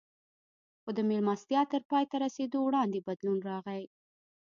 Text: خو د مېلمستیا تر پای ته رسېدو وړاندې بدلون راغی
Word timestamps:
خو 0.81 0.89
د 0.97 0.99
مېلمستیا 1.09 1.61
تر 1.73 1.81
پای 1.89 2.03
ته 2.11 2.15
رسېدو 2.23 2.59
وړاندې 2.63 3.05
بدلون 3.07 3.37
راغی 3.49 3.83